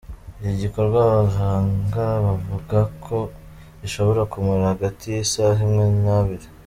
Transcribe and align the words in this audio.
Iki 0.39 0.53
gikorwa 0.63 0.97
abahanga 1.05 2.03
bavuga 2.25 2.79
ko 3.05 3.17
gishobora 3.81 4.21
kumara 4.31 4.63
hagati 4.73 5.03
y’isaha 5.13 5.59
imwe 5.67 5.85
n’abiri. 6.05 6.45